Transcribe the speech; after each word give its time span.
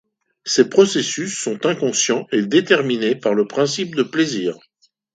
Ces 0.45 0.67
processus 0.67 1.39
sont 1.39 1.63
inconscients 1.67 2.25
et 2.31 2.41
déterminés 2.43 3.13
par 3.13 3.35
le 3.35 3.45
principe 3.45 3.93
de 3.93 4.01
plaisir. 4.01 4.57